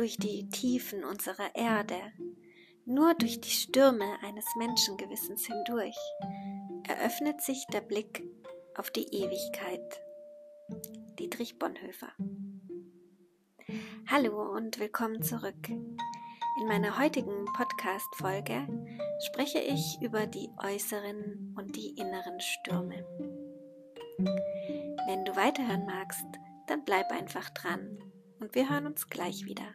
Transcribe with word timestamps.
durch 0.00 0.16
die 0.16 0.48
Tiefen 0.48 1.04
unserer 1.04 1.54
Erde, 1.54 2.00
nur 2.86 3.12
durch 3.12 3.38
die 3.42 3.50
Stürme 3.50 4.06
eines 4.22 4.46
Menschengewissens 4.56 5.44
hindurch, 5.44 5.98
eröffnet 6.88 7.42
sich 7.42 7.66
der 7.66 7.82
Blick 7.82 8.24
auf 8.76 8.90
die 8.90 9.04
Ewigkeit. 9.12 10.00
Dietrich 11.18 11.58
Bonhoeffer. 11.58 12.14
Hallo 14.10 14.56
und 14.56 14.80
willkommen 14.80 15.20
zurück. 15.20 15.68
In 15.68 16.66
meiner 16.66 16.98
heutigen 16.98 17.44
Podcast-Folge 17.54 18.68
spreche 19.26 19.58
ich 19.58 19.98
über 20.00 20.26
die 20.26 20.48
äußeren 20.62 21.54
und 21.58 21.76
die 21.76 21.90
inneren 21.90 22.40
Stürme. 22.40 23.04
Wenn 25.06 25.26
du 25.26 25.36
weiterhören 25.36 25.84
magst, 25.84 26.24
dann 26.68 26.86
bleib 26.86 27.12
einfach 27.12 27.50
dran 27.50 27.98
und 28.38 28.54
wir 28.54 28.70
hören 28.70 28.86
uns 28.86 29.06
gleich 29.06 29.44
wieder. 29.44 29.66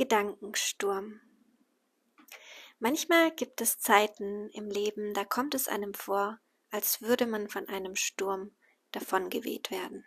Gedankensturm. 0.00 1.20
Manchmal 2.78 3.32
gibt 3.32 3.60
es 3.60 3.80
Zeiten 3.80 4.48
im 4.48 4.70
Leben, 4.70 5.12
da 5.12 5.26
kommt 5.26 5.54
es 5.54 5.68
einem 5.68 5.92
vor, 5.92 6.38
als 6.70 7.02
würde 7.02 7.26
man 7.26 7.50
von 7.50 7.68
einem 7.68 7.96
Sturm 7.96 8.50
davongeweht 8.92 9.70
werden. 9.70 10.06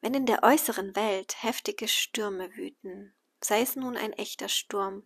Wenn 0.00 0.14
in 0.14 0.26
der 0.26 0.44
äußeren 0.44 0.94
Welt 0.94 1.42
heftige 1.42 1.88
Stürme 1.88 2.54
wüten, 2.54 3.12
sei 3.40 3.62
es 3.62 3.74
nun 3.74 3.96
ein 3.96 4.12
echter 4.12 4.48
Sturm, 4.48 5.02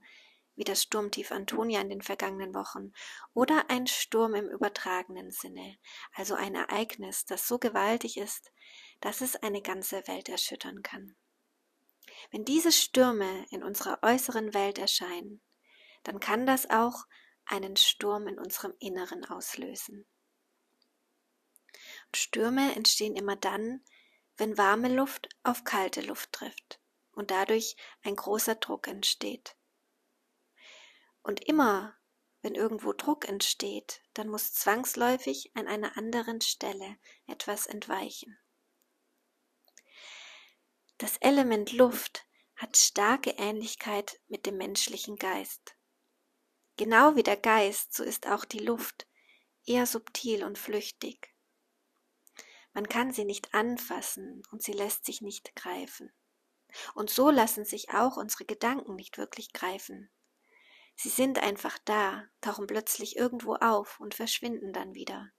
wie 0.54 0.64
das 0.64 0.82
Sturmtief 0.82 1.32
Antonia 1.32 1.80
in 1.80 1.88
den 1.88 2.02
vergangenen 2.02 2.54
Wochen, 2.54 2.92
oder 3.32 3.70
ein 3.70 3.86
Sturm 3.86 4.34
im 4.34 4.50
übertragenen 4.50 5.30
Sinne, 5.30 5.78
also 6.12 6.34
ein 6.34 6.54
Ereignis, 6.54 7.24
das 7.24 7.48
so 7.48 7.58
gewaltig 7.58 8.18
ist, 8.18 8.52
dass 9.00 9.22
es 9.22 9.34
eine 9.34 9.62
ganze 9.62 10.06
Welt 10.08 10.28
erschüttern 10.28 10.82
kann. 10.82 11.16
Wenn 12.30 12.44
diese 12.44 12.72
Stürme 12.72 13.46
in 13.50 13.62
unserer 13.62 13.98
äußeren 14.02 14.54
Welt 14.54 14.78
erscheinen, 14.78 15.40
dann 16.02 16.20
kann 16.20 16.46
das 16.46 16.68
auch 16.70 17.06
einen 17.44 17.76
Sturm 17.76 18.26
in 18.26 18.38
unserem 18.38 18.74
Inneren 18.78 19.24
auslösen. 19.24 20.06
Und 22.06 22.16
Stürme 22.16 22.74
entstehen 22.74 23.16
immer 23.16 23.36
dann, 23.36 23.84
wenn 24.36 24.56
warme 24.56 24.88
Luft 24.88 25.28
auf 25.42 25.64
kalte 25.64 26.00
Luft 26.00 26.32
trifft 26.32 26.80
und 27.12 27.30
dadurch 27.30 27.76
ein 28.02 28.16
großer 28.16 28.54
Druck 28.54 28.86
entsteht. 28.86 29.56
Und 31.22 31.44
immer, 31.44 31.96
wenn 32.42 32.54
irgendwo 32.54 32.92
Druck 32.92 33.28
entsteht, 33.28 34.02
dann 34.14 34.28
muss 34.28 34.54
zwangsläufig 34.54 35.50
an 35.54 35.66
einer 35.66 35.96
anderen 35.96 36.40
Stelle 36.40 36.96
etwas 37.26 37.66
entweichen. 37.66 38.38
Das 40.98 41.16
Element 41.18 41.72
Luft 41.72 42.26
hat 42.56 42.76
starke 42.76 43.30
Ähnlichkeit 43.38 44.20
mit 44.26 44.46
dem 44.46 44.56
menschlichen 44.56 45.14
Geist. 45.14 45.76
Genau 46.76 47.14
wie 47.14 47.22
der 47.22 47.36
Geist, 47.36 47.94
so 47.94 48.02
ist 48.02 48.26
auch 48.26 48.44
die 48.44 48.58
Luft 48.58 49.06
eher 49.64 49.86
subtil 49.86 50.42
und 50.42 50.58
flüchtig. 50.58 51.32
Man 52.72 52.88
kann 52.88 53.12
sie 53.12 53.24
nicht 53.24 53.54
anfassen 53.54 54.42
und 54.50 54.64
sie 54.64 54.72
lässt 54.72 55.04
sich 55.04 55.20
nicht 55.20 55.54
greifen. 55.54 56.12
Und 56.94 57.10
so 57.10 57.30
lassen 57.30 57.64
sich 57.64 57.90
auch 57.90 58.16
unsere 58.16 58.44
Gedanken 58.44 58.96
nicht 58.96 59.18
wirklich 59.18 59.52
greifen. 59.52 60.10
Sie 60.96 61.10
sind 61.10 61.38
einfach 61.38 61.78
da, 61.84 62.26
tauchen 62.40 62.66
plötzlich 62.66 63.16
irgendwo 63.16 63.54
auf 63.54 64.00
und 64.00 64.16
verschwinden 64.16 64.72
dann 64.72 64.94
wieder. 64.94 65.30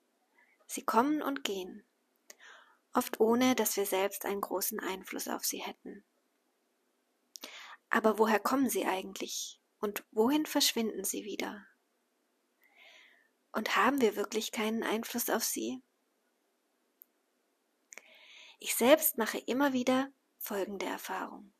Sie 0.68 0.86
kommen 0.86 1.22
und 1.22 1.44
gehen, 1.44 1.86
oft 2.94 3.20
ohne 3.20 3.56
dass 3.56 3.78
wir 3.78 3.86
selbst 3.86 4.26
einen 4.26 4.42
großen 4.42 4.80
Einfluss 4.80 5.28
auf 5.28 5.46
sie 5.46 5.60
hätten. 5.60 6.04
Aber 7.90 8.20
woher 8.20 8.40
kommen 8.40 8.70
sie 8.70 8.86
eigentlich 8.86 9.60
und 9.80 10.06
wohin 10.12 10.46
verschwinden 10.46 11.04
sie 11.04 11.24
wieder? 11.24 11.66
Und 13.52 13.76
haben 13.76 14.00
wir 14.00 14.16
wirklich 14.16 14.52
keinen 14.52 14.84
Einfluss 14.84 15.30
auf 15.30 15.44
sie? 15.44 15.82
Ich 18.60 18.76
selbst 18.76 19.18
mache 19.18 19.40
immer 19.40 19.74
wieder 19.74 20.12
folgende 20.38 20.86
Erfahrung. 20.86 21.54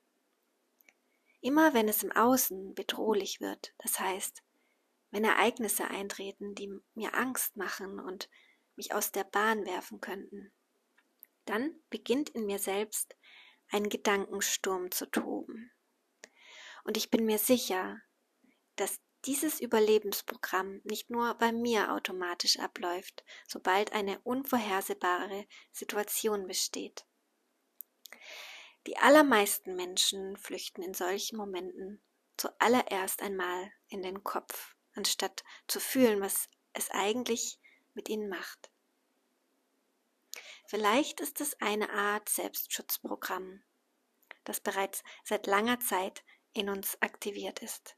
Immer 1.42 1.74
wenn 1.74 1.88
es 1.88 2.04
im 2.04 2.12
Außen 2.12 2.76
bedrohlich 2.76 3.40
wird, 3.40 3.74
das 3.78 4.00
heißt, 4.00 4.44
wenn 5.10 5.24
Ereignisse 5.24 5.86
eintreten, 5.86 6.54
die 6.54 6.70
mir 6.94 7.16
Angst 7.16 7.56
machen 7.56 8.00
und 8.00 8.30
mich 8.76 8.94
aus 8.94 9.12
der 9.12 9.24
Bahn 9.24 9.66
werfen 9.66 10.02
könnten, 10.02 10.52
dann 11.50 11.74
beginnt 11.90 12.30
in 12.30 12.46
mir 12.46 12.60
selbst 12.60 13.16
ein 13.70 13.90
Gedankensturm 13.90 14.92
zu 14.92 15.10
toben. 15.10 15.72
Und 16.84 16.96
ich 16.96 17.10
bin 17.10 17.26
mir 17.26 17.40
sicher, 17.40 18.00
dass 18.76 19.00
dieses 19.26 19.60
Überlebensprogramm 19.60 20.82
nicht 20.84 21.10
nur 21.10 21.34
bei 21.36 21.52
mir 21.52 21.92
automatisch 21.94 22.60
abläuft, 22.60 23.26
sobald 23.48 23.92
eine 23.94 24.20
unvorhersehbare 24.20 25.46
Situation 25.72 26.48
besteht. 26.48 27.06
Die 28.88 28.98
allermeisten 28.98 29.76
Menschen 29.76 30.38
flüchten 30.38 30.82
in 30.82 30.94
solchen 30.94 31.38
Momenten 31.38 32.02
zuallererst 32.38 33.22
einmal 33.22 33.72
in 33.88 34.02
den 34.02 34.24
Kopf, 34.24 34.76
anstatt 34.94 35.44
zu 35.68 35.80
fühlen, 35.80 36.22
was 36.22 36.48
es 36.74 36.90
eigentlich 36.92 37.60
mit 37.94 38.08
ihnen 38.08 38.30
macht. 38.30 38.69
Vielleicht 40.70 41.20
ist 41.20 41.42
es 41.42 41.60
eine 41.62 41.90
Art 41.90 42.30
Selbstschutzprogramm, 42.30 43.64
das 44.44 44.62
bereits 44.62 45.04
seit 45.24 45.48
langer 45.48 45.80
Zeit 45.80 46.24
in 46.54 46.70
uns 46.70 47.02
aktiviert 47.02 47.64
ist. 47.64 47.98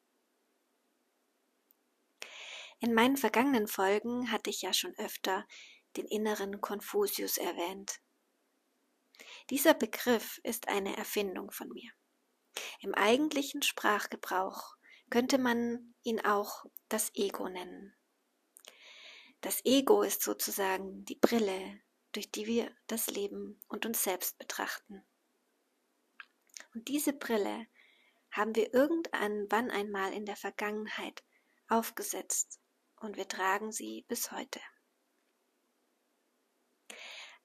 In 2.80 2.94
meinen 2.94 3.18
vergangenen 3.18 3.68
Folgen 3.68 4.32
hatte 4.32 4.50
ich 4.50 4.62
ja 4.62 4.72
schon 4.72 4.98
öfter 5.00 5.46
den 5.98 6.06
inneren 6.06 6.62
Konfusius 6.62 7.38
erwähnt. 7.38 8.00
Dieser 9.50 9.74
Begriff 9.74 10.40
ist 10.46 10.70
eine 10.70 10.96
Erfindung 10.96 11.52
von 11.52 11.68
mir. 11.74 11.92
Im 12.80 12.96
eigentlichen 12.96 13.64
Sprachgebrauch 13.64 14.78
könnte 15.10 15.40
man 15.40 15.94
ihn 16.04 16.24
auch 16.24 16.64
das 16.88 17.14
Ego 17.16 17.50
nennen. 17.50 17.98
Das 19.42 19.60
Ego 19.66 20.04
ist 20.04 20.22
sozusagen 20.22 21.04
die 21.04 21.18
Brille, 21.18 21.82
durch 22.12 22.32
die 22.32 22.46
wir 22.46 22.76
das 22.88 23.08
Leben 23.08 23.60
und 23.68 23.86
uns 23.86 24.04
selbst 24.04 24.38
betrachten. 24.38 25.04
Und 26.74 26.88
diese 26.88 27.14
Brille 27.14 27.68
haben 28.32 28.56
wir 28.56 28.74
irgendwann 28.74 29.72
einmal 29.72 30.14
in 30.14 30.26
der 30.26 30.38
Vergangenheit 30.38 31.24
aufgesetzt 31.68 32.60
und 32.98 33.18
wir 33.18 33.28
tragen 33.28 33.72
sie 33.72 34.06
bis 34.08 34.32
heute. 34.32 34.62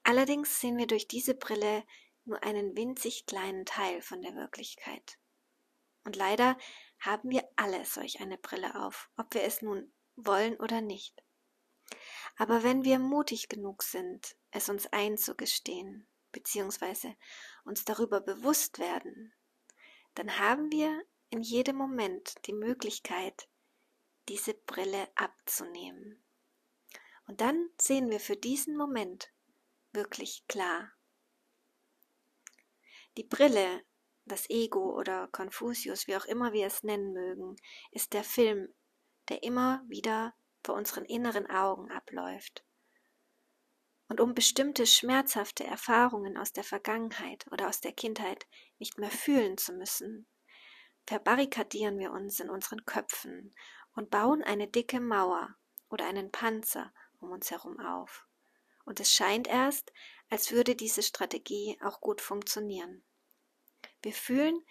Allerdings 0.02 0.60
sehen 0.60 0.76
wir 0.76 0.86
durch 0.86 1.08
diese 1.08 1.34
Brille 1.34 1.84
nur 2.24 2.42
einen 2.44 2.76
winzig 2.76 3.26
kleinen 3.26 3.64
Teil 3.64 4.00
von 4.02 4.22
der 4.22 4.34
Wirklichkeit. 4.34 5.18
Und 6.04 6.14
leider 6.14 6.56
haben 7.00 7.30
wir 7.30 7.48
alle 7.56 7.84
solch 7.84 8.20
eine 8.20 8.38
Brille 8.38 8.84
auf, 8.84 9.10
ob 9.16 9.34
wir 9.34 9.42
es 9.42 9.62
nun 9.62 9.92
wollen 10.14 10.56
oder 10.60 10.80
nicht. 10.80 11.22
Aber 12.36 12.62
wenn 12.62 12.84
wir 12.84 12.98
mutig 12.98 13.48
genug 13.48 13.82
sind, 13.82 14.36
es 14.56 14.68
uns 14.68 14.86
einzugestehen, 14.88 16.06
beziehungsweise 16.32 17.16
uns 17.64 17.84
darüber 17.84 18.20
bewusst 18.20 18.78
werden, 18.78 19.32
dann 20.14 20.38
haben 20.38 20.70
wir 20.72 21.02
in 21.30 21.42
jedem 21.42 21.76
Moment 21.76 22.34
die 22.46 22.52
Möglichkeit, 22.52 23.48
diese 24.28 24.54
Brille 24.54 25.08
abzunehmen. 25.14 26.22
Und 27.26 27.40
dann 27.40 27.70
sehen 27.80 28.10
wir 28.10 28.20
für 28.20 28.36
diesen 28.36 28.76
Moment 28.76 29.32
wirklich 29.92 30.46
klar. 30.46 30.92
Die 33.16 33.24
Brille, 33.24 33.82
das 34.24 34.48
Ego 34.50 34.96
oder 34.96 35.28
Konfuzius, 35.28 36.06
wie 36.06 36.16
auch 36.16 36.24
immer 36.24 36.52
wir 36.52 36.66
es 36.66 36.82
nennen 36.82 37.12
mögen, 37.12 37.56
ist 37.90 38.12
der 38.12 38.24
Film, 38.24 38.74
der 39.28 39.42
immer 39.42 39.82
wieder 39.86 40.34
vor 40.64 40.74
unseren 40.74 41.04
inneren 41.04 41.46
Augen 41.48 41.90
abläuft. 41.90 42.65
Und 44.08 44.20
um 44.20 44.34
bestimmte 44.34 44.86
schmerzhafte 44.86 45.64
Erfahrungen 45.64 46.36
aus 46.36 46.52
der 46.52 46.64
Vergangenheit 46.64 47.46
oder 47.50 47.68
aus 47.68 47.80
der 47.80 47.92
Kindheit 47.92 48.46
nicht 48.78 48.98
mehr 48.98 49.10
fühlen 49.10 49.58
zu 49.58 49.72
müssen, 49.72 50.26
verbarrikadieren 51.06 51.98
wir 51.98 52.12
uns 52.12 52.40
in 52.40 52.50
unseren 52.50 52.84
Köpfen 52.84 53.54
und 53.94 54.10
bauen 54.10 54.42
eine 54.42 54.68
dicke 54.68 55.00
Mauer 55.00 55.56
oder 55.88 56.06
einen 56.06 56.30
Panzer 56.30 56.92
um 57.20 57.30
uns 57.30 57.50
herum 57.50 57.80
auf. 57.80 58.26
Und 58.84 59.00
es 59.00 59.12
scheint 59.12 59.48
erst, 59.48 59.92
als 60.30 60.52
würde 60.52 60.76
diese 60.76 61.02
Strategie 61.02 61.78
auch 61.82 62.00
gut 62.00 62.20
funktionieren. 62.20 63.02
Wir 64.02 64.12
fühlen, 64.12 64.64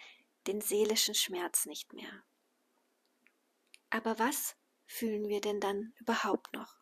den 0.46 0.60
seelischen 0.60 1.14
Schmerz 1.14 1.66
nicht 1.66 1.92
mehr. 1.92 2.22
Aber 3.90 4.18
was 4.18 4.56
fühlen 4.86 5.28
wir 5.28 5.40
denn 5.40 5.60
dann 5.60 5.92
überhaupt 5.98 6.52
noch? 6.52 6.76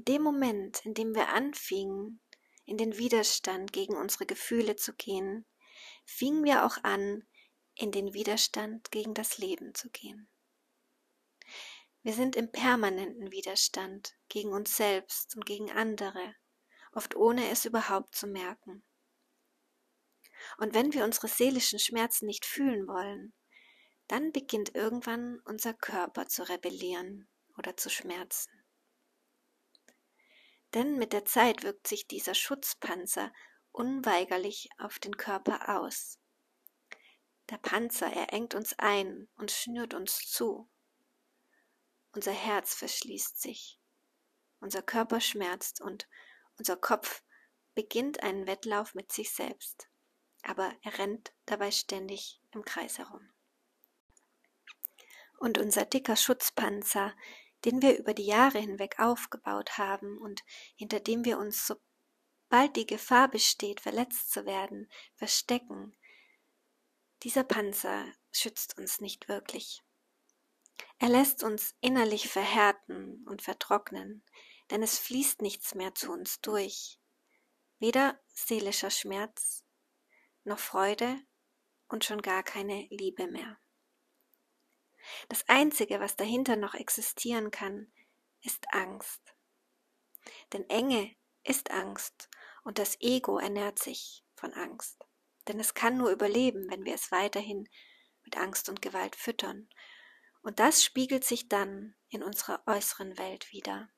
In 0.00 0.06
dem 0.06 0.22
Moment, 0.22 0.86
in 0.86 0.94
dem 0.94 1.14
wir 1.14 1.28
anfingen, 1.28 2.22
in 2.64 2.78
den 2.78 2.96
Widerstand 2.96 3.70
gegen 3.70 3.98
unsere 3.98 4.24
Gefühle 4.24 4.74
zu 4.74 4.94
gehen, 4.94 5.44
fingen 6.06 6.42
wir 6.42 6.64
auch 6.64 6.78
an, 6.84 7.28
in 7.74 7.92
den 7.92 8.14
Widerstand 8.14 8.90
gegen 8.90 9.12
das 9.12 9.36
Leben 9.36 9.74
zu 9.74 9.90
gehen. 9.90 10.30
Wir 12.02 12.14
sind 12.14 12.34
im 12.34 12.50
permanenten 12.50 13.30
Widerstand 13.30 14.16
gegen 14.30 14.54
uns 14.54 14.74
selbst 14.74 15.36
und 15.36 15.44
gegen 15.44 15.70
andere, 15.70 16.34
oft 16.92 17.14
ohne 17.14 17.50
es 17.50 17.66
überhaupt 17.66 18.14
zu 18.14 18.26
merken. 18.26 18.82
Und 20.56 20.72
wenn 20.72 20.94
wir 20.94 21.04
unsere 21.04 21.28
seelischen 21.28 21.78
Schmerzen 21.78 22.24
nicht 22.24 22.46
fühlen 22.46 22.88
wollen, 22.88 23.34
dann 24.08 24.32
beginnt 24.32 24.74
irgendwann 24.74 25.40
unser 25.44 25.74
Körper 25.74 26.26
zu 26.26 26.48
rebellieren 26.48 27.28
oder 27.58 27.76
zu 27.76 27.90
schmerzen. 27.90 28.59
Denn 30.74 30.96
mit 30.96 31.12
der 31.12 31.24
Zeit 31.24 31.62
wirkt 31.62 31.86
sich 31.86 32.06
dieser 32.06 32.34
Schutzpanzer 32.34 33.32
unweigerlich 33.72 34.68
auf 34.78 34.98
den 34.98 35.16
Körper 35.16 35.80
aus. 35.80 36.18
Der 37.50 37.58
Panzer, 37.58 38.12
er 38.12 38.32
engt 38.32 38.54
uns 38.54 38.78
ein 38.78 39.28
und 39.36 39.50
schnürt 39.50 39.94
uns 39.94 40.30
zu. 40.30 40.68
Unser 42.12 42.32
Herz 42.32 42.74
verschließt 42.74 43.40
sich, 43.40 43.80
unser 44.60 44.82
Körper 44.82 45.20
schmerzt 45.20 45.80
und 45.80 46.08
unser 46.58 46.76
Kopf 46.76 47.22
beginnt 47.74 48.22
einen 48.22 48.46
Wettlauf 48.46 48.94
mit 48.94 49.12
sich 49.12 49.32
selbst, 49.32 49.88
aber 50.42 50.72
er 50.82 50.98
rennt 50.98 51.32
dabei 51.46 51.70
ständig 51.70 52.40
im 52.52 52.64
Kreis 52.64 52.98
herum. 52.98 53.32
Und 55.38 55.58
unser 55.58 55.86
dicker 55.86 56.16
Schutzpanzer, 56.16 57.16
den 57.64 57.82
wir 57.82 57.98
über 57.98 58.14
die 58.14 58.26
Jahre 58.26 58.58
hinweg 58.58 58.98
aufgebaut 58.98 59.78
haben 59.78 60.18
und 60.18 60.42
hinter 60.76 61.00
dem 61.00 61.24
wir 61.24 61.38
uns, 61.38 61.66
sobald 61.66 62.76
die 62.76 62.86
Gefahr 62.86 63.28
besteht, 63.28 63.80
verletzt 63.80 64.32
zu 64.32 64.46
werden, 64.46 64.90
verstecken, 65.16 65.96
dieser 67.22 67.44
Panzer 67.44 68.06
schützt 68.32 68.78
uns 68.78 69.00
nicht 69.00 69.28
wirklich. 69.28 69.82
Er 70.98 71.08
lässt 71.08 71.42
uns 71.42 71.74
innerlich 71.80 72.28
verhärten 72.28 73.24
und 73.26 73.42
vertrocknen, 73.42 74.24
denn 74.70 74.82
es 74.82 74.98
fließt 74.98 75.42
nichts 75.42 75.74
mehr 75.74 75.94
zu 75.94 76.12
uns 76.12 76.40
durch, 76.40 76.98
weder 77.78 78.18
seelischer 78.32 78.90
Schmerz 78.90 79.64
noch 80.44 80.58
Freude 80.58 81.18
und 81.88 82.04
schon 82.04 82.22
gar 82.22 82.42
keine 82.42 82.86
Liebe 82.90 83.26
mehr. 83.26 83.58
Das 85.28 85.48
Einzige, 85.48 86.00
was 86.00 86.16
dahinter 86.16 86.56
noch 86.56 86.74
existieren 86.74 87.50
kann, 87.50 87.92
ist 88.42 88.66
Angst. 88.72 89.34
Denn 90.52 90.68
Enge 90.68 91.14
ist 91.44 91.70
Angst 91.70 92.28
und 92.64 92.78
das 92.78 93.00
Ego 93.00 93.38
ernährt 93.38 93.78
sich 93.78 94.24
von 94.34 94.52
Angst. 94.54 95.04
Denn 95.48 95.58
es 95.58 95.74
kann 95.74 95.96
nur 95.96 96.10
überleben, 96.10 96.70
wenn 96.70 96.84
wir 96.84 96.94
es 96.94 97.10
weiterhin 97.10 97.68
mit 98.22 98.36
Angst 98.36 98.68
und 98.68 98.82
Gewalt 98.82 99.16
füttern 99.16 99.68
und 100.42 100.58
das 100.58 100.82
spiegelt 100.82 101.24
sich 101.24 101.48
dann 101.48 101.94
in 102.08 102.22
unserer 102.22 102.62
äußeren 102.66 103.18
Welt 103.18 103.52
wieder. 103.52 103.90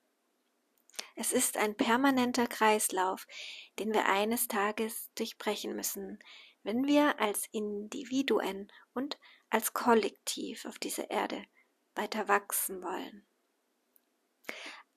Es 1.15 1.31
ist 1.31 1.57
ein 1.57 1.75
permanenter 1.75 2.47
Kreislauf, 2.47 3.27
den 3.79 3.93
wir 3.93 4.05
eines 4.05 4.47
Tages 4.47 5.09
durchbrechen 5.15 5.75
müssen, 5.75 6.19
wenn 6.63 6.85
wir 6.85 7.19
als 7.19 7.47
Individuen 7.51 8.71
und 8.93 9.17
als 9.53 9.71
Kollektiv 9.71 10.65
auf 10.65 10.79
dieser 10.79 11.11
Erde 11.11 11.45
weiter 11.93 12.27
wachsen 12.27 12.81
wollen. 12.81 13.27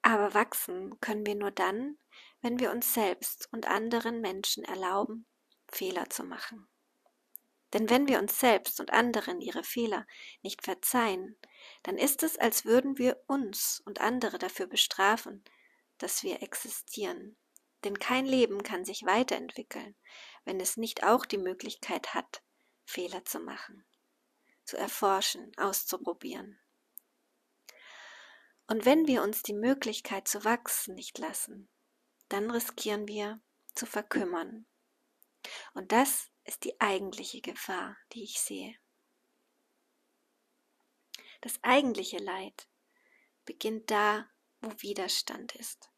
Aber 0.01 0.33
wachsen 0.33 0.99
können 1.01 1.27
wir 1.27 1.35
nur 1.35 1.51
dann, 1.51 1.99
wenn 2.41 2.59
wir 2.59 2.71
uns 2.71 2.95
selbst 2.95 3.53
und 3.53 3.69
anderen 3.69 4.23
Menschen 4.23 4.65
erlauben, 4.65 5.27
Fehler 5.69 6.09
zu 6.09 6.25
machen. 6.25 6.67
Denn 7.75 7.91
wenn 7.91 8.09
wir 8.09 8.19
uns 8.19 8.41
selbst 8.41 8.81
und 8.81 8.95
anderen 8.95 9.43
ihre 9.43 9.63
Fehler 9.63 10.07
nicht 10.41 10.65
verzeihen, 10.65 11.37
dann 11.83 11.99
ist 11.99 12.23
es, 12.23 12.39
als 12.39 12.65
würden 12.65 12.97
wir 12.97 13.23
uns 13.27 13.83
und 13.85 14.01
andere 14.01 14.39
dafür 14.39 14.69
bestrafen, 14.69 15.45
dass 15.99 16.23
wir 16.23 16.43
existieren. 16.43 17.37
Denn 17.85 17.99
kein 17.99 18.25
Leben 18.25 18.63
kann 18.63 18.87
sich 18.87 19.05
weiterentwickeln, 19.05 19.97
wenn 20.47 20.61
es 20.61 20.79
nicht 20.79 21.05
auch 21.05 21.27
die 21.27 21.37
Möglichkeit 21.37 22.15
hat, 22.15 22.43
Fehler 22.87 23.23
zu 23.27 23.39
machen, 23.41 23.85
zu 24.67 24.77
erforschen, 24.77 25.53
auszuprobieren. 25.57 26.61
Und 28.67 28.85
wenn 28.85 29.07
wir 29.07 29.23
uns 29.23 29.43
die 29.43 29.55
Möglichkeit 29.55 30.27
zu 30.27 30.45
wachsen 30.45 30.95
nicht 30.95 31.19
lassen, 31.19 31.69
dann 32.29 32.51
riskieren 32.51 33.07
wir 33.07 33.41
zu 33.75 33.87
verkümmern. 33.87 34.67
Und 35.75 35.93
das 35.93 36.31
ist 36.45 36.65
die 36.65 36.81
eigentliche 36.81 37.41
Gefahr, 37.41 37.97
die 38.13 38.25
ich 38.25 38.41
sehe. 38.41 38.77
Das 41.43 41.63
eigentliche 41.63 42.19
Leid 42.19 42.69
beginnt 43.45 43.91
da, 43.91 44.29
wo 44.61 44.73
Widerstand 44.81 45.55
ist. 45.55 45.91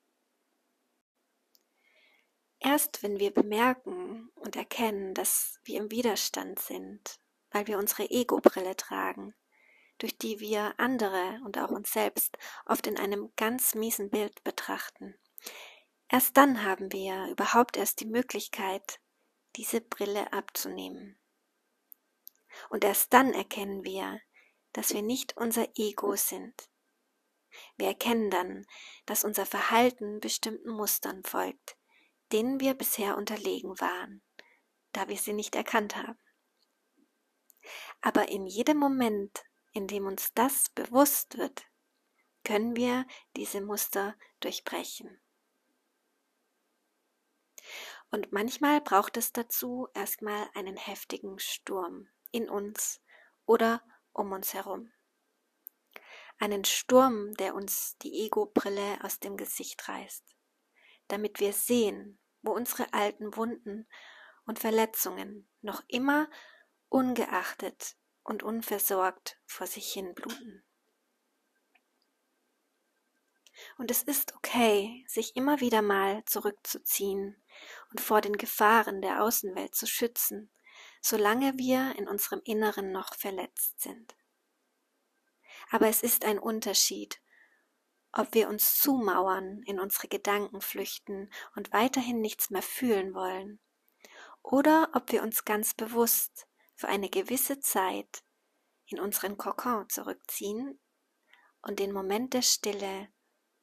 Erst 2.60 3.02
wenn 3.02 3.18
wir 3.18 3.32
bemerken 3.32 4.30
und 4.34 4.56
erkennen, 4.56 5.14
dass 5.14 5.60
wir 5.64 5.78
im 5.78 5.90
Widerstand 5.90 6.58
sind, 6.58 7.20
weil 7.50 7.66
wir 7.66 7.78
unsere 7.78 8.10
Ego-Brille 8.10 8.76
tragen, 8.76 9.34
durch 9.98 10.16
die 10.16 10.40
wir 10.40 10.74
andere 10.78 11.40
und 11.44 11.58
auch 11.58 11.70
uns 11.70 11.92
selbst 11.92 12.36
oft 12.66 12.86
in 12.86 12.98
einem 12.98 13.32
ganz 13.36 13.74
miesen 13.74 14.10
Bild 14.10 14.44
betrachten, 14.44 15.14
erst 16.08 16.36
dann 16.36 16.62
haben 16.64 16.92
wir 16.92 17.26
überhaupt 17.28 17.76
erst 17.76 18.00
die 18.00 18.06
Möglichkeit, 18.06 19.00
diese 19.56 19.80
Brille 19.80 20.32
abzunehmen. 20.32 21.18
Und 22.70 22.84
erst 22.84 23.12
dann 23.12 23.32
erkennen 23.32 23.84
wir, 23.84 24.20
dass 24.72 24.92
wir 24.92 25.02
nicht 25.02 25.36
unser 25.36 25.66
Ego 25.76 26.16
sind. 26.16 26.70
Wir 27.76 27.88
erkennen 27.88 28.30
dann, 28.30 28.66
dass 29.06 29.24
unser 29.24 29.46
Verhalten 29.46 30.20
bestimmten 30.20 30.70
Mustern 30.70 31.22
folgt, 31.24 31.76
denen 32.32 32.60
wir 32.60 32.74
bisher 32.74 33.16
unterlegen 33.16 33.80
waren, 33.80 34.22
da 34.92 35.08
wir 35.08 35.16
sie 35.16 35.32
nicht 35.32 35.56
erkannt 35.56 35.96
haben. 35.96 36.18
Aber 38.00 38.28
in 38.28 38.46
jedem 38.46 38.78
Moment, 38.78 39.44
in 39.72 39.86
dem 39.86 40.06
uns 40.06 40.32
das 40.34 40.70
bewusst 40.70 41.38
wird, 41.38 41.64
können 42.44 42.76
wir 42.76 43.06
diese 43.36 43.60
Muster 43.60 44.14
durchbrechen. 44.40 45.20
Und 48.10 48.32
manchmal 48.32 48.80
braucht 48.80 49.16
es 49.16 49.32
dazu 49.32 49.88
erstmal 49.94 50.48
einen 50.54 50.76
heftigen 50.76 51.38
Sturm 51.38 52.08
in 52.30 52.48
uns 52.48 53.02
oder 53.44 53.82
um 54.12 54.32
uns 54.32 54.54
herum. 54.54 54.90
Einen 56.38 56.64
Sturm, 56.64 57.34
der 57.34 57.54
uns 57.54 57.98
die 57.98 58.24
Ego-Brille 58.24 58.98
aus 59.02 59.18
dem 59.18 59.36
Gesicht 59.36 59.88
reißt, 59.88 60.24
damit 61.08 61.40
wir 61.40 61.52
sehen, 61.52 62.18
wo 62.42 62.52
unsere 62.52 62.92
alten 62.92 63.36
Wunden 63.36 63.88
und 64.46 64.58
Verletzungen 64.58 65.48
noch 65.60 65.82
immer 65.88 66.30
ungeachtet 66.88 67.96
und 68.22 68.42
unversorgt 68.42 69.38
vor 69.46 69.66
sich 69.66 69.92
hin 69.92 70.14
bluten. 70.14 70.62
Und 73.76 73.90
es 73.90 74.02
ist 74.02 74.34
okay, 74.36 75.04
sich 75.08 75.36
immer 75.36 75.60
wieder 75.60 75.82
mal 75.82 76.24
zurückzuziehen 76.24 77.42
und 77.90 78.00
vor 78.00 78.20
den 78.20 78.36
Gefahren 78.36 79.02
der 79.02 79.22
Außenwelt 79.22 79.74
zu 79.74 79.86
schützen, 79.86 80.50
solange 81.00 81.56
wir 81.58 81.96
in 81.96 82.08
unserem 82.08 82.40
Inneren 82.44 82.92
noch 82.92 83.14
verletzt 83.14 83.80
sind. 83.80 84.16
Aber 85.70 85.88
es 85.88 86.02
ist 86.02 86.24
ein 86.24 86.38
Unterschied, 86.38 87.20
ob 88.12 88.32
wir 88.34 88.48
uns 88.48 88.80
zumauern, 88.80 89.62
in 89.66 89.78
unsere 89.78 90.08
Gedanken 90.08 90.60
flüchten 90.60 91.30
und 91.54 91.72
weiterhin 91.72 92.20
nichts 92.20 92.50
mehr 92.50 92.62
fühlen 92.62 93.14
wollen, 93.14 93.60
oder 94.42 94.90
ob 94.94 95.12
wir 95.12 95.22
uns 95.22 95.44
ganz 95.44 95.74
bewusst 95.74 96.47
für 96.78 96.86
eine 96.86 97.10
gewisse 97.10 97.58
Zeit 97.58 98.22
in 98.86 99.00
unseren 99.00 99.36
Kokon 99.36 99.88
zurückziehen 99.90 100.80
und 101.60 101.80
den 101.80 101.92
Moment 101.92 102.34
der 102.34 102.42
Stille 102.42 103.12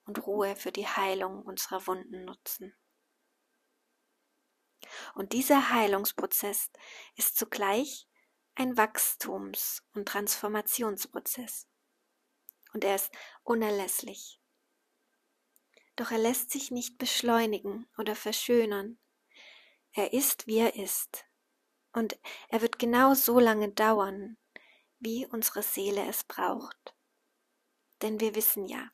und 0.03 0.27
Ruhe 0.27 0.57
für 0.57 0.74
die 0.74 0.86
Heilung 0.86 1.41
unserer 1.43 1.88
Wunden 1.88 2.25
nutzen. 2.25 2.75
Und 5.13 5.31
dieser 5.31 5.69
Heilungsprozess 5.69 6.69
ist 7.15 7.38
zugleich 7.38 8.05
ein 8.53 8.75
Wachstums- 8.75 9.81
und 9.93 10.10
Transformationsprozess. 10.10 11.69
Und 12.74 12.84
er 12.84 12.95
ist 12.95 13.12
unerlässlich. 13.43 14.41
Doch 15.95 16.12
er 16.12 16.17
lässt 16.17 16.51
sich 16.51 16.69
nicht 16.69 16.98
beschleunigen 16.98 17.88
oder 17.98 18.13
verschönern. 18.13 19.00
Er 19.93 20.12
ist, 20.12 20.48
wie 20.48 20.57
er 20.57 20.75
ist. 20.75 21.25
Und 21.95 22.19
er 22.49 22.61
wird 22.61 22.77
genau 22.77 23.13
so 23.13 23.39
lange 23.39 23.69
dauern, 23.71 24.35
wie 24.99 25.25
unsere 25.25 25.63
Seele 25.63 26.05
es 26.09 26.25
braucht. 26.25 26.93
Denn 28.01 28.19
wir 28.19 28.35
wissen 28.35 28.65
ja, 28.65 28.91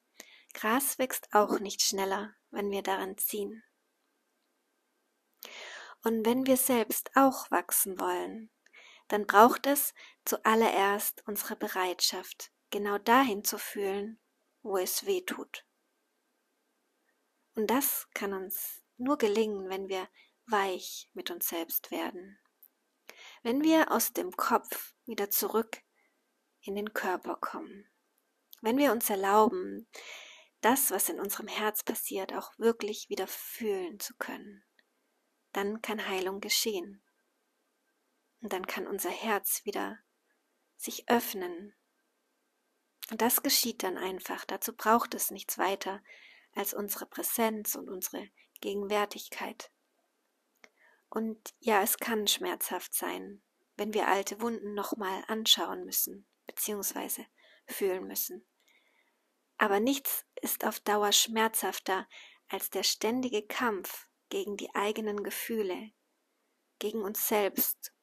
Gras 0.53 0.99
wächst 0.99 1.33
auch 1.33 1.59
nicht 1.59 1.81
schneller, 1.81 2.35
wenn 2.51 2.69
wir 2.69 2.83
daran 2.83 3.17
ziehen. 3.17 3.63
Und 6.03 6.27
wenn 6.27 6.45
wir 6.45 6.57
selbst 6.57 7.09
auch 7.15 7.49
wachsen 7.49 7.99
wollen, 7.99 8.51
dann 9.07 9.25
braucht 9.25 9.65
es 9.65 9.95
zuallererst 10.23 11.23
unsere 11.25 11.55
Bereitschaft, 11.55 12.51
genau 12.69 12.99
dahin 12.99 13.43
zu 13.43 13.57
fühlen, 13.57 14.19
wo 14.61 14.77
es 14.77 15.07
weh 15.07 15.21
tut. 15.21 15.65
Und 17.55 17.71
das 17.71 18.07
kann 18.13 18.33
uns 18.33 18.83
nur 18.97 19.17
gelingen, 19.17 19.69
wenn 19.69 19.89
wir 19.89 20.07
weich 20.45 21.09
mit 21.13 21.31
uns 21.31 21.49
selbst 21.49 21.89
werden. 21.89 22.37
Wenn 23.43 23.63
wir 23.63 23.91
aus 23.91 24.13
dem 24.13 24.31
Kopf 24.31 24.93
wieder 25.05 25.29
zurück 25.29 25.81
in 26.61 26.75
den 26.75 26.93
Körper 26.93 27.35
kommen. 27.35 27.89
Wenn 28.61 28.77
wir 28.77 28.91
uns 28.91 29.09
erlauben, 29.09 29.87
das, 30.61 30.91
was 30.91 31.09
in 31.09 31.19
unserem 31.19 31.47
Herz 31.47 31.83
passiert, 31.83 32.33
auch 32.33 32.57
wirklich 32.59 33.09
wieder 33.09 33.27
fühlen 33.27 33.99
zu 33.99 34.15
können, 34.17 34.63
dann 35.53 35.81
kann 35.81 36.07
Heilung 36.07 36.39
geschehen. 36.39 37.03
Und 38.41 38.53
dann 38.53 38.67
kann 38.67 38.87
unser 38.87 39.09
Herz 39.09 39.65
wieder 39.65 39.99
sich 40.77 41.09
öffnen. 41.09 41.75
Und 43.09 43.21
das 43.21 43.41
geschieht 43.41 43.83
dann 43.83 43.97
einfach. 43.97 44.45
Dazu 44.45 44.73
braucht 44.73 45.13
es 45.15 45.31
nichts 45.31 45.57
weiter 45.57 46.03
als 46.53 46.73
unsere 46.73 47.07
Präsenz 47.07 47.75
und 47.75 47.89
unsere 47.89 48.29
Gegenwärtigkeit. 48.61 49.70
Und 51.11 51.53
ja, 51.59 51.83
es 51.83 51.97
kann 51.97 52.25
schmerzhaft 52.25 52.93
sein, 52.93 53.41
wenn 53.75 53.93
wir 53.93 54.07
alte 54.07 54.39
Wunden 54.39 54.73
nochmal 54.73 55.25
anschauen 55.27 55.83
müssen, 55.83 56.25
beziehungsweise 56.47 57.25
fühlen 57.67 58.07
müssen. 58.07 58.47
Aber 59.57 59.81
nichts 59.81 60.25
ist 60.41 60.65
auf 60.65 60.79
Dauer 60.79 61.11
schmerzhafter 61.11 62.07
als 62.47 62.69
der 62.69 62.83
ständige 62.83 63.45
Kampf 63.45 64.07
gegen 64.29 64.55
die 64.55 64.73
eigenen 64.73 65.21
Gefühle, 65.21 65.91
gegen 66.79 67.01
uns 67.01 67.27
selbst, 67.27 67.93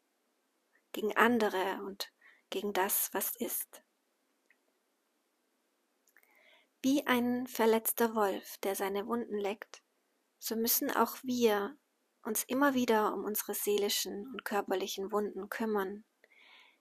gegen 0.92 1.16
andere 1.16 1.82
und 1.86 2.12
gegen 2.50 2.74
das, 2.74 3.08
was 3.14 3.34
ist. 3.36 3.82
Wie 6.82 7.06
ein 7.06 7.46
verletzter 7.46 8.14
Wolf, 8.14 8.58
der 8.58 8.74
seine 8.74 9.06
Wunden 9.06 9.38
leckt, 9.38 9.82
so 10.38 10.56
müssen 10.56 10.90
auch 10.90 11.16
wir 11.22 11.74
uns 12.22 12.44
immer 12.44 12.74
wieder 12.74 13.14
um 13.14 13.24
unsere 13.24 13.54
seelischen 13.54 14.26
und 14.32 14.44
körperlichen 14.44 15.12
Wunden 15.12 15.48
kümmern, 15.48 16.04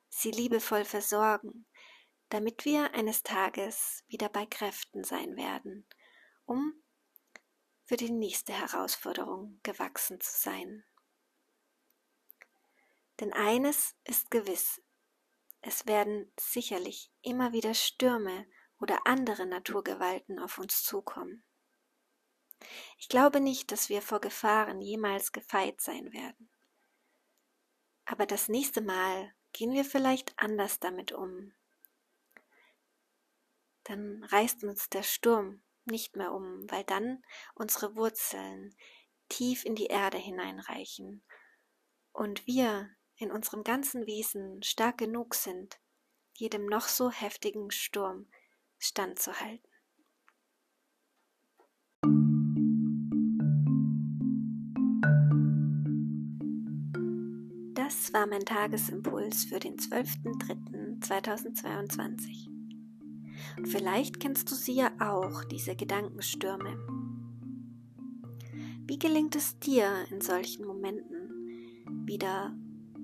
sie 0.10 0.32
liebevoll 0.32 0.86
versorgen, 0.86 1.66
damit 2.30 2.66
wir 2.66 2.94
eines 2.94 3.24
Tages 3.24 4.04
wieder 4.08 4.30
bei 4.30 4.46
Kräften 4.46 5.04
sein 5.04 5.36
werden, 5.38 5.88
um 6.46 6.74
für 7.86 7.96
die 7.96 8.12
nächste 8.12 8.52
Herausforderung 8.52 9.60
gewachsen 9.64 10.20
zu 10.20 10.32
sein. 10.38 10.84
Denn 13.20 13.34
eines 13.34 13.96
ist 14.04 14.30
gewiss, 14.30 14.82
es 15.62 15.86
werden 15.88 16.32
sicherlich 16.40 17.12
immer 17.22 17.54
wieder 17.54 17.74
Stürme 17.74 18.46
oder 18.80 19.08
andere 19.08 19.46
Naturgewalten 19.46 20.40
auf 20.40 20.60
uns 20.60 20.84
zukommen. 20.84 21.44
Ich 22.98 23.10
glaube 23.10 23.40
nicht, 23.40 23.72
dass 23.72 23.90
wir 23.90 24.02
vor 24.02 24.20
Gefahren 24.20 24.82
jemals 24.82 25.32
gefeit 25.32 25.80
sein 25.82 26.12
werden. 26.14 26.50
Aber 28.06 28.26
das 28.26 28.48
nächste 28.48 28.82
Mal 28.82 29.34
gehen 29.54 29.74
wir 29.74 29.86
vielleicht 29.86 30.34
anders 30.38 30.80
damit 30.80 31.12
um. 31.12 31.54
Dann 33.84 34.24
reißt 34.26 34.64
uns 34.64 34.90
der 34.90 35.04
Sturm 35.04 35.62
nicht 35.86 36.16
mehr 36.16 36.34
um, 36.34 36.70
weil 36.70 36.84
dann 36.84 37.24
unsere 37.56 37.96
Wurzeln 37.96 38.76
tief 39.30 39.66
in 39.66 39.76
die 39.76 39.88
Erde 39.88 40.18
hineinreichen 40.18 41.24
und 42.12 42.48
wir 42.48 42.90
in 43.16 43.32
unserem 43.32 43.64
ganzen 43.64 44.06
Wesen 44.06 44.62
stark 44.64 44.98
genug 44.98 45.36
sind, 45.36 45.80
jedem 46.34 46.66
noch 46.66 46.88
so 46.88 47.10
heftigen 47.10 47.72
Sturm 47.72 48.30
standzuhalten. 48.78 49.70
War 58.14 58.26
mein 58.26 58.46
Tagesimpuls 58.46 59.44
für 59.46 59.60
den 59.60 59.76
12.03.2022. 59.76 62.48
Und 63.58 63.68
vielleicht 63.68 64.20
kennst 64.20 64.50
du 64.50 64.56
sie 64.56 64.76
ja 64.76 64.92
auch, 65.00 65.44
diese 65.44 65.76
Gedankenstürme. 65.76 66.78
Wie 68.86 68.98
gelingt 68.98 69.36
es 69.36 69.60
dir 69.60 70.06
in 70.10 70.22
solchen 70.22 70.66
Momenten 70.66 72.06
wieder 72.06 72.56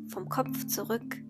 vom 0.08 0.30
Kopf 0.30 0.66
zurück 0.68 1.22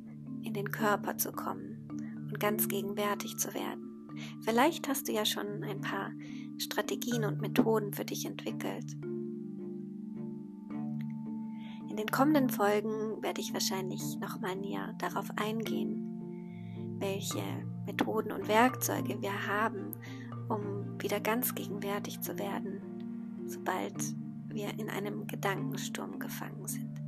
in 0.43 0.53
den 0.53 0.71
Körper 0.71 1.17
zu 1.17 1.31
kommen 1.31 2.27
und 2.29 2.39
ganz 2.39 2.67
gegenwärtig 2.67 3.37
zu 3.37 3.51
werden? 3.53 4.09
Vielleicht 4.41 4.87
hast 4.87 5.07
du 5.07 5.11
ja 5.11 5.25
schon 5.25 5.63
ein 5.63 5.81
paar 5.81 6.11
Strategien 6.59 7.25
und 7.25 7.41
Methoden 7.41 7.93
für 7.93 8.05
dich 8.05 8.25
entwickelt. 8.25 8.85
In 11.93 11.97
den 11.97 12.09
kommenden 12.09 12.49
Folgen 12.49 13.21
werde 13.21 13.39
ich 13.39 13.53
wahrscheinlich 13.53 14.19
nochmal 14.19 14.55
näher 14.55 14.95
darauf 14.97 15.27
eingehen, 15.35 16.97
welche 16.97 17.43
Methoden 17.85 18.31
und 18.31 18.47
Werkzeuge 18.47 19.21
wir 19.21 19.45
haben, 19.45 19.93
um 20.49 20.99
wieder 20.99 21.19
ganz 21.19 21.53
gegenwärtig 21.53 22.19
zu 22.21 22.39
werden, 22.39 22.81
sobald 23.45 23.93
wir 24.47 24.71
in 24.79 24.89
einem 24.89 25.27
Gedankensturm 25.27 26.17
gefangen 26.17 26.65
sind. 26.65 26.99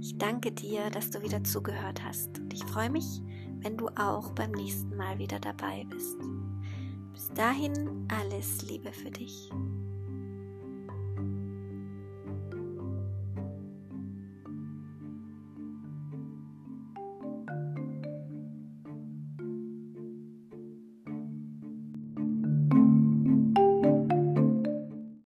Ich 0.00 0.18
danke 0.18 0.50
dir, 0.50 0.90
dass 0.90 1.10
du 1.10 1.22
wieder 1.22 1.44
zugehört 1.44 2.02
hast 2.02 2.40
und 2.40 2.52
ich 2.52 2.64
freue 2.64 2.90
mich, 2.90 3.22
wenn 3.60 3.76
du 3.76 3.86
auch 3.90 4.32
beim 4.32 4.50
nächsten 4.50 4.96
Mal 4.96 5.20
wieder 5.20 5.38
dabei 5.38 5.86
bist. 5.88 6.18
Bis 7.12 7.28
dahin 7.28 8.08
alles 8.08 8.68
Liebe 8.68 8.92
für 8.92 9.12
dich. 9.12 9.52